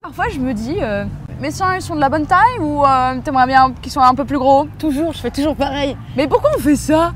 [0.00, 1.04] Parfois, je me dis, euh,
[1.40, 4.14] mes seins, ils sont de la bonne taille ou euh, t'aimerais bien qu'ils soient un
[4.14, 4.68] peu plus gros?
[4.78, 5.96] Toujours, je fais toujours pareil.
[6.16, 7.12] Mais pourquoi on fait ça?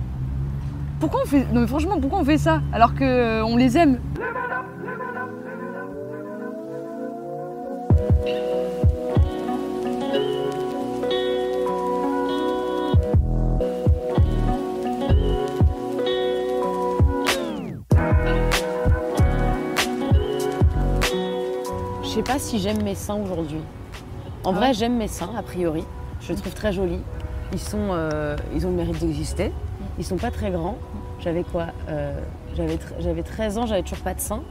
[0.99, 1.47] Pourquoi on fait...
[1.53, 4.01] Non mais franchement, pourquoi on fait ça alors que euh, on les aime?
[22.15, 23.61] Sais pas si j'aime mes seins aujourd'hui.
[24.45, 25.85] En vrai, j'aime mes seins, a priori.
[26.21, 27.01] Je les trouve très jolis.
[27.53, 29.53] Ils, sont, euh, ils ont le mérite d'exister.
[29.99, 30.77] Ils sont pas très grands.
[31.21, 32.13] J'avais quoi euh,
[32.57, 34.43] J'avais tr- j'avais 13 ans, j'avais toujours pas de seins.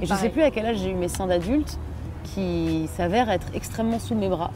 [0.00, 0.30] Et je sais Pareil.
[0.30, 1.78] plus à quel âge j'ai eu mes seins d'adulte
[2.24, 4.50] qui s'avèrent être extrêmement sous mes bras.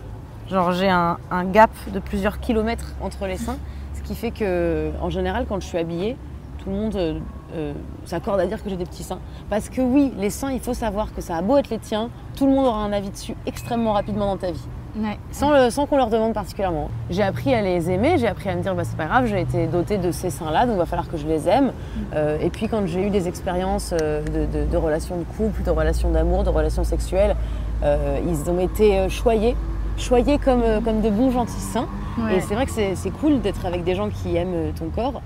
[0.50, 3.56] Genre j'ai un, un gap de plusieurs kilomètres entre les seins,
[3.94, 6.16] ce qui fait que en général quand je suis habillée,
[6.65, 7.19] tout le monde euh,
[7.55, 7.73] euh,
[8.07, 9.19] s'accorde à dire que j'ai des petits seins.
[9.51, 12.09] Parce que oui, les seins, il faut savoir que ça a beau être les tiens,
[12.37, 14.67] tout le monde aura un avis dessus extrêmement rapidement dans ta vie.
[14.97, 15.19] Ouais.
[15.33, 16.89] Sans, le- sans qu'on leur demande particulièrement.
[17.11, 19.41] J'ai appris à les aimer, j'ai appris à me dire bah, c'est pas grave, j'ai
[19.41, 21.73] été dotée de ces seins-là, donc il va falloir que je les aime.
[22.15, 25.70] Euh, et puis quand j'ai eu des expériences de, de- de relations de couple, de
[25.70, 27.35] relations d'amour, de relations sexuelles,
[27.83, 29.57] euh, ils ont été choyés,
[29.98, 31.89] choyés comme, comme de bons gentils seins.
[32.17, 32.37] Ouais.
[32.37, 35.20] Et c'est vrai que c'est cool d'être avec des gens qui aiment ton corps.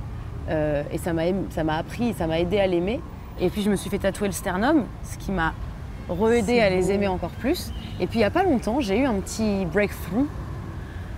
[0.48, 3.00] Euh, et ça m'a appris, ça m'a aidé à l'aimer.
[3.40, 5.52] Et puis je me suis fait tatouer le sternum, ce qui m'a
[6.08, 7.72] re-aidé à les aimer encore plus.
[8.00, 10.26] Et puis il n'y a pas longtemps, j'ai eu un petit breakthrough.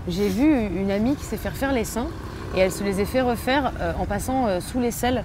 [0.08, 2.08] J'ai vu une amie qui s'est fait refaire les seins
[2.56, 5.24] et elle se les a fait refaire euh, en passant euh, sous l'aisselle.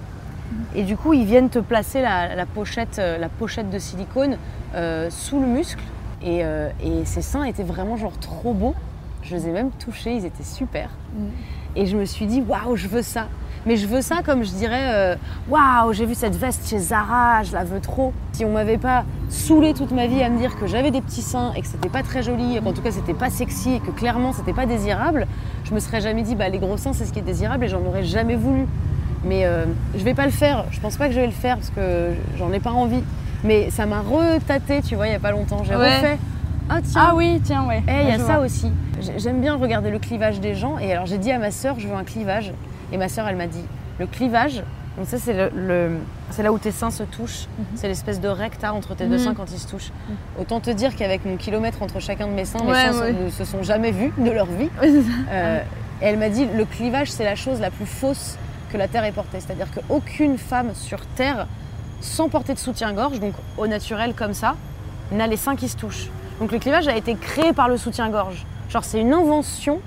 [0.74, 4.38] Et du coup, ils viennent te placer la, la pochette, la pochette de silicone
[5.10, 5.82] sous le muscle.
[6.22, 8.76] Et, et ces seins étaient vraiment genre trop beaux.
[9.22, 10.90] Je les ai même touchés, ils étaient super.
[11.74, 13.26] Et je me suis dit, waouh, je veux ça.
[13.66, 15.16] Mais je veux ça comme je dirais, euh,
[15.50, 18.12] waouh, j'ai vu cette veste chez Zara, je la veux trop.
[18.32, 21.22] Si on m'avait pas saoulé toute ma vie à me dire que j'avais des petits
[21.22, 23.80] seins et que c'était pas très joli, et qu'en tout cas c'était pas sexy et
[23.80, 25.26] que clairement c'était pas désirable,
[25.64, 27.68] je me serais jamais dit, bah les gros seins c'est ce qui est désirable et
[27.68, 28.66] j'en aurais jamais voulu.
[29.24, 29.64] Mais euh,
[29.96, 32.10] je vais pas le faire, je pense pas que je vais le faire parce que
[32.38, 33.02] j'en ai pas envie.
[33.42, 35.62] Mais ça m'a retâté, tu vois, il y a pas longtemps.
[35.64, 35.96] J'ai Ouais.
[35.96, 36.18] refait.
[36.68, 37.82] Ah tiens, Ah oui, tiens, ouais.
[37.88, 38.46] eh, il y a ça vois.
[38.46, 38.70] aussi.
[39.00, 40.78] J'ai- J'aime bien regarder le clivage des gens.
[40.78, 42.52] Et alors, j'ai dit à ma sœur, je veux un clivage.
[42.92, 43.62] Et ma sœur, elle m'a dit,
[43.98, 44.62] le clivage,
[44.96, 45.98] donc ça, c'est le, le-
[46.30, 47.46] c'est là où tes seins se touchent.
[47.76, 49.24] C'est l'espèce de recta entre tes deux Mhm.
[49.24, 49.92] seins quand ils se touchent.
[50.40, 53.12] Autant te dire qu'avec mon kilomètre entre chacun de mes seins, mes Ouais, seins ouais.
[53.12, 54.70] ne se sont jamais vus de leur vie.
[55.30, 55.60] Euh,
[56.02, 58.36] et elle m'a dit, le clivage, c'est la chose la plus fausse
[58.72, 59.38] que la Terre ait portée.
[59.40, 61.46] C'est-à-dire qu'aucune femme sur Terre,
[62.00, 64.56] sans porter de soutien-gorge, donc au naturel comme ça,
[65.12, 66.10] n'a les seins qui se touchent.
[66.40, 68.44] Donc le clivage a été créé par le soutien-gorge.
[68.68, 69.80] Genre c'est une invention,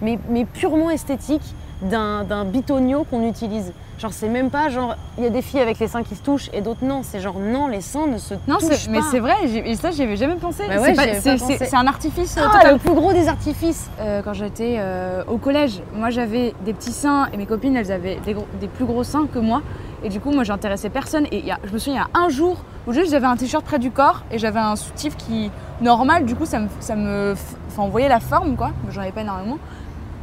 [0.00, 1.42] mais, mais purement esthétique,
[1.82, 3.72] d'un bitonio qu'on utilise.
[3.98, 6.22] Genre c'est même pas genre, il y a des filles avec les seins qui se
[6.22, 7.02] touchent et d'autres non.
[7.02, 9.04] C'est genre non, les seins ne se Non, touchent c'est- mais pas.
[9.10, 10.64] c'est vrai, et ça, j'y avais jamais pensé.
[10.68, 12.72] Bah C'est ouais, pas- pas un artifice euh, Ah, total.
[12.74, 16.92] le plus gros des artifices Euh, quand j'étais euh, au collège, moi j'avais des petits
[16.92, 19.60] seins et mes copines elles avaient des, gros- des plus gros seins que moi.
[20.02, 21.26] Et du coup, moi j'intéressais personne.
[21.32, 23.36] Et y a- je me souviens, il y a un jour où juste j'avais un
[23.36, 26.24] t-shirt près du corps et j'avais un soutif qui normal.
[26.24, 27.34] Du coup, ça me, ça me,
[27.68, 28.72] enfin, on voyait la forme quoi.
[28.90, 29.58] J'en avais pas énormément.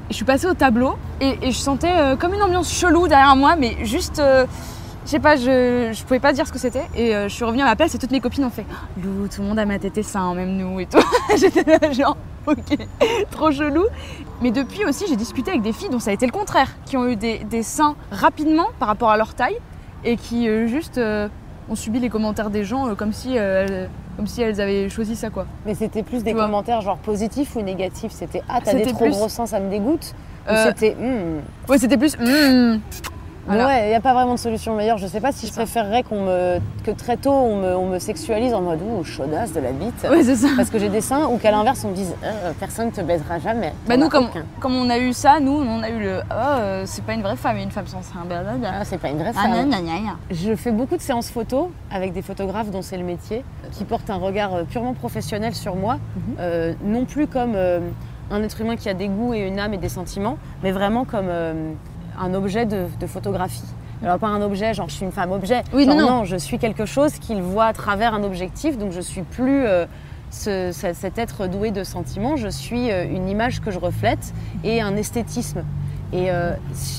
[0.09, 3.35] Et je suis passée au tableau et, je sentais euh, comme une ambiance chelou derrière
[3.35, 4.19] moi, mais juste.
[4.19, 4.45] euh,
[5.05, 6.85] je sais pas, je, pouvais pas dire ce que c'était.
[6.93, 8.65] Et euh, je suis revenue à ma place et toutes mes copines ont fait
[9.01, 10.99] Lou, tout le monde a maté tes seins, même nous et tout.
[11.37, 12.77] J'étais genre, ok,
[13.31, 13.85] trop chelou.
[14.41, 16.97] Mais depuis aussi, j'ai discuté avec des filles dont ça a été le contraire, qui
[16.97, 19.57] ont eu des, des seins rapidement par rapport à leur taille
[20.03, 20.99] et qui juste
[21.67, 24.59] euh, ont subi les commentaires des gens euh, comme, si, euh, elles, comme si elles
[24.61, 25.45] avaient choisi ça quoi.
[25.65, 28.11] Mais c'était plus des commentaires genre positifs ou négatifs?
[28.11, 30.13] C'était ah t'as des trop plus- gros seins, ça me dégoûte?
[30.47, 31.41] Ou Euh, c'était hmm.
[31.69, 32.17] Ouais, c'était plus.
[32.17, 32.79] hmm.
[33.47, 34.97] Ouais, il n'y a pas vraiment de solution meilleure.
[34.97, 35.61] Je sais pas si je ça.
[35.61, 39.53] préférerais qu'on me que très tôt on me, on me sexualise en mode ouh chaudasse
[39.53, 40.05] de la bite.
[40.09, 40.47] Ouais, c'est ça.
[40.57, 43.39] Parce que j'ai des seins ou qu'à l'inverse on me dise Euh, personne te baisera
[43.39, 43.73] jamais.
[43.87, 44.27] Bah, nous, comme,
[44.59, 46.19] comme on a eu ça, nous, on a eu le.
[46.29, 48.25] Oh, euh, c'est pas une vraie femme, une femme sans sein.
[48.27, 48.71] blablabla.
[48.81, 49.51] Ah, c'est pas une vraie Ah, femme.
[49.51, 50.15] gna, gna, gna, gna.
[50.31, 54.09] Je fais beaucoup de séances photos avec des photographes dont c'est le métier, qui portent
[54.09, 56.35] un regard euh, purement professionnel sur moi, Mhm.
[56.39, 57.55] euh, non plus comme
[58.29, 61.05] un être humain qui a des goûts et une âme et des sentiments, mais vraiment
[61.05, 61.71] comme euh,
[62.19, 63.63] un objet de, de photographie.
[64.03, 65.63] Alors pas un objet, genre je suis une femme objet.
[65.73, 66.23] Oui, Genre, non, non.
[66.23, 69.85] je suis quelque chose qu'il voit à travers un objectif, donc je suis plus euh,
[70.29, 74.33] ce- ce- cet être doué de sentiments, je suis euh, une image que je reflète
[74.63, 75.63] et un esthétisme.
[76.13, 76.51] Et euh,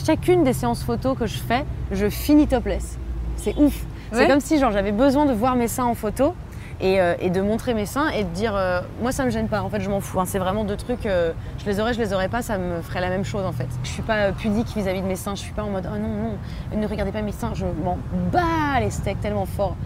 [0.05, 2.99] chacune des séances photos que je fais, je finis topless.
[3.37, 3.85] C'est ouf.
[4.11, 6.35] C'est comme si genre j'avais besoin de voir mes seins en photo
[6.81, 9.49] et, euh, et de montrer mes seins et de dire euh, moi ça me gêne
[9.49, 10.25] pas en fait je m'en fous hein.
[10.27, 13.01] c'est vraiment deux trucs euh, je les aurais je les aurais pas ça me ferait
[13.01, 13.67] la même chose en fait.
[13.83, 16.09] Je suis pas pudique vis-à-vis de mes seins je suis pas en mode oh non
[16.09, 17.99] non ne regardez pas mes seins je m'en
[18.33, 19.77] bats les steaks tellement fort.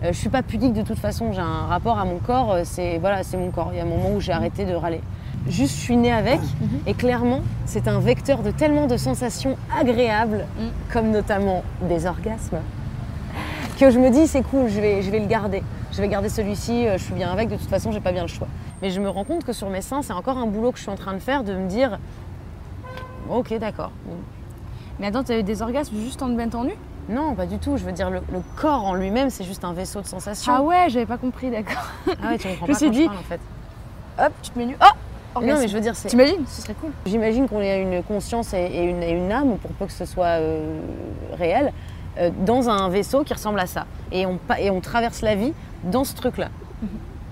[0.00, 3.24] Je suis pas pudique de toute façon j'ai un rapport à mon corps c'est voilà
[3.24, 3.70] c'est mon corps.
[3.72, 5.00] Il y a un moment où j'ai arrêté de râler.
[5.48, 6.40] Juste je suis née avec
[6.86, 10.46] et clairement c'est un vecteur de tellement de sensations agréables
[10.92, 12.58] comme notamment des orgasmes
[13.78, 15.62] que je me dis c'est cool, je vais, je vais le garder.
[15.92, 18.22] Je vais garder celui-ci, euh, je suis bien avec, de toute façon j'ai pas bien
[18.22, 18.48] le choix.
[18.82, 20.82] Mais je me rends compte que sur mes seins, c'est encore un boulot que je
[20.82, 21.98] suis en train de faire, de me dire
[23.30, 23.90] ok d'accord.
[24.98, 26.72] Mais attends, t'as eu des orgasmes juste en te mettant nu?
[27.08, 29.72] Non, pas du tout, je veux dire le, le corps en lui-même c'est juste un
[29.72, 30.52] vaisseau de sensations.
[30.54, 31.86] Ah ouais, j'avais pas compris, d'accord.
[32.22, 33.40] Ah ouais, tu comprends Je pas suis quand dit- parle, en fait.
[34.20, 34.76] Hop, tu te mets nu.
[35.36, 36.08] Oh Non mais je veux dire c'est...
[36.08, 36.44] T'imagines?
[36.48, 36.90] Ce serait cool.
[37.06, 40.04] J'imagine qu'on ait une conscience et, et une, et une âme, pour peu que ce
[40.04, 40.80] soit euh,
[41.38, 41.72] réel,
[42.18, 43.86] euh, dans un vaisseau qui ressemble à ça.
[44.12, 45.52] Et on, et on traverse la vie
[45.84, 46.48] dans ce truc-là.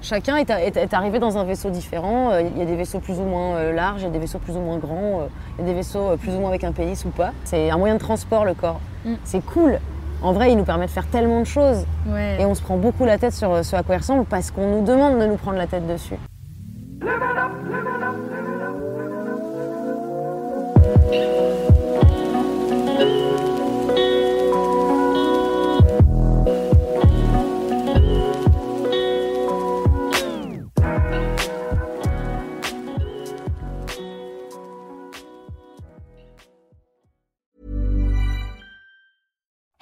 [0.03, 2.31] Chacun est, est- est arrivé dans un vaisseau différent.
[2.31, 4.19] Euh, Il y a des vaisseaux plus ou moins euh, larges, il y a des
[4.19, 5.23] vaisseaux plus ou moins grands,
[5.59, 7.33] il y a des vaisseaux plus ou moins avec un pénis ou pas.
[7.44, 8.81] C'est un moyen de transport, le corps.
[9.05, 9.15] Mm.
[9.25, 9.81] C'est cool.
[10.23, 11.85] En vrai, il nous permet de faire tellement de choses.
[12.06, 12.37] Ouais.
[12.41, 14.67] Et on se prend beaucoup la tête sur ce à quoi il ressemble parce qu'on
[14.67, 16.17] nous demande de nous prendre la tête dessus.